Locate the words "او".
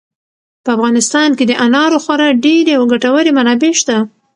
2.77-2.83